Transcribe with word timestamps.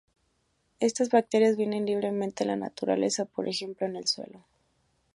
Estas 0.79 1.11
bacterias 1.11 1.57
vienen 1.57 1.85
libremente 1.85 2.43
en 2.43 2.47
la 2.47 2.55
naturaleza, 2.55 3.25
por 3.25 3.47
ejemplo, 3.47 3.85
en 3.85 3.97
el 3.97 4.07
suelo. 4.07 4.43